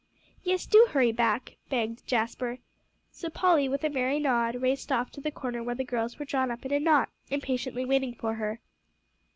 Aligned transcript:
"Yes; 0.41 0.65
do 0.65 0.87
hurry 0.89 1.11
back," 1.11 1.57
begged 1.69 2.07
Jasper. 2.07 2.57
So 3.11 3.29
Polly, 3.29 3.69
with 3.69 3.83
a 3.83 3.89
merry 3.91 4.17
nod, 4.17 4.55
raced 4.55 4.91
off 4.91 5.11
to 5.11 5.21
the 5.21 5.29
corner 5.29 5.61
where 5.61 5.75
the 5.75 5.83
girls 5.83 6.17
were 6.17 6.25
drawn 6.25 6.49
up 6.49 6.65
in 6.65 6.73
a 6.73 6.79
knot, 6.79 7.09
impatiently 7.29 7.85
waiting 7.85 8.15
for 8.15 8.33
her. 8.33 8.59